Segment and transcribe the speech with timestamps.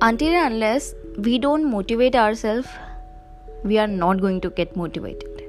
[0.00, 2.68] until and unless we don't motivate ourselves
[3.64, 5.42] we are not going to get motivated.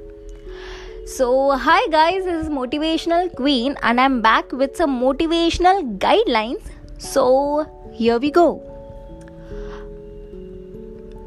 [1.06, 6.64] So hi guys this is motivational queen and i'm back with some motivational guidelines.
[6.98, 8.64] So here we go.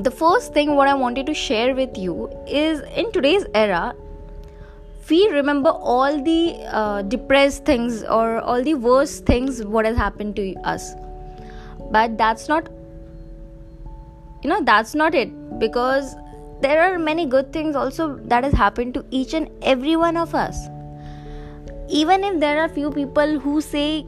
[0.01, 3.95] The first thing what i wanted to share with you is in today's era
[5.09, 10.35] we remember all the uh, depressed things or all the worst things what has happened
[10.37, 10.95] to us.
[11.91, 12.69] But that's not
[14.43, 16.15] you know that's not it because
[16.61, 20.35] there are many good things also that has happened to each and every one of
[20.35, 20.69] us.
[21.89, 24.07] Even if there are few people who say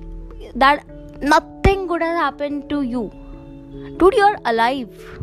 [0.54, 0.84] that
[1.20, 3.10] nothing good has happened to you
[3.98, 5.20] dude you're alive.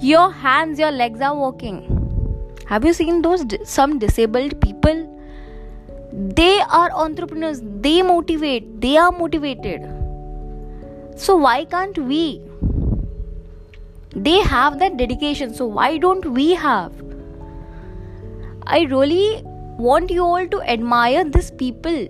[0.00, 1.82] Your hands your legs are working.
[2.66, 5.04] Have you seen those some disabled people?
[6.12, 7.60] They are entrepreneurs.
[7.86, 8.80] They motivate.
[8.80, 9.82] They are motivated.
[11.16, 12.42] So why can't we
[14.16, 16.92] they have that dedication so why don't we have?
[18.66, 19.42] I really
[19.78, 22.08] want you all to admire these people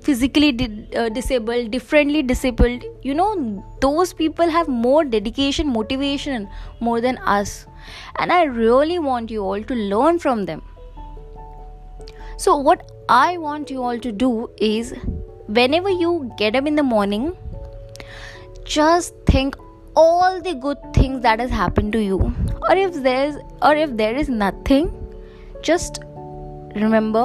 [0.00, 2.84] physically di- uh, disabled differently disabled.
[3.02, 6.48] You know those people have more dedication motivation
[6.80, 7.66] more than us.
[8.16, 10.62] And i really want you all to learn from them.
[12.38, 14.94] So what i want you all to do is
[15.46, 17.34] whenever you get up in the morning
[18.64, 19.56] just think
[20.00, 22.18] all the good things that has happened to you
[22.68, 24.90] or if there's or if there is nothing
[25.68, 26.00] just
[26.82, 27.24] remember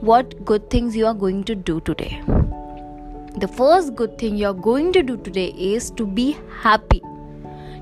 [0.00, 2.20] what good things you are going to do today.
[3.36, 7.00] The first good thing you are going to do today is to be happy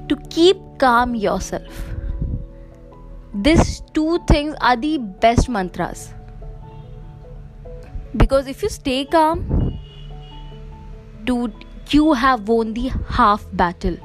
[0.08, 1.84] to keep calm yourself.
[3.34, 6.12] These two things are the best mantras.
[8.16, 9.78] Because if you stay calm
[11.24, 13.96] dude you have won the half battle.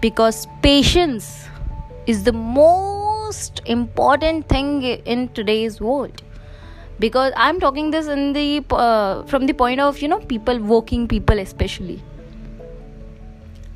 [0.00, 1.46] Because patience
[2.06, 6.22] is the most important thing in today's world.
[6.98, 11.08] Because i'm talking this in the uh, from the point of you know people working
[11.08, 12.02] people especially.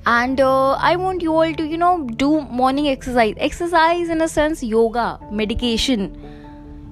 [0.06, 3.34] And uh, i want you all to you know do morning exercise.
[3.38, 6.10] Exercise in a sense yoga medication.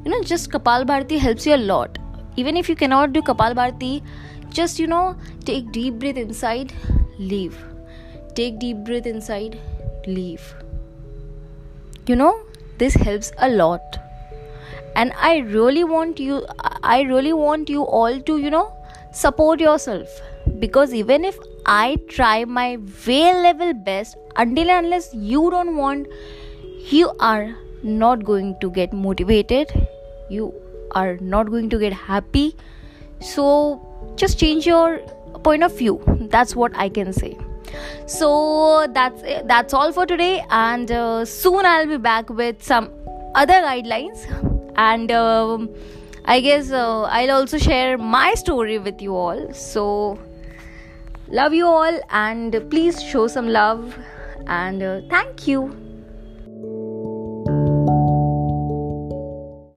[0.05, 1.99] You know just kapal bhati helps you a lot.
[2.37, 3.93] Even if you cannot do kapal bhati
[4.53, 6.73] just you know take deep breath inside
[7.19, 7.59] leave.
[8.35, 9.59] Take deep breath inside
[10.07, 10.55] leave.
[12.07, 12.33] You know
[12.79, 13.99] this helps a lot.
[14.95, 16.45] And i really want you
[16.83, 18.67] i really want you all to you know
[19.13, 20.21] support yourself.
[20.59, 22.77] Because even if i try my
[23.07, 26.09] way level best until unless you don't want
[26.91, 29.73] you are not going to get motivated.
[30.29, 30.53] You
[30.93, 32.57] are not going to get happy.
[33.21, 34.99] So just change your
[35.43, 36.00] point of view.
[36.31, 37.37] That's what i can say.
[38.06, 40.45] So that's that's all for today.
[40.50, 42.91] And uh, soon i'll be back with some
[43.34, 44.27] other guidelines.
[44.77, 45.67] And uh,
[46.25, 49.53] i guess uh, i'll also share my story with you all.
[49.53, 50.19] So
[51.28, 52.01] love you all.
[52.11, 53.97] And please show some love.
[54.47, 55.91] And uh, thank you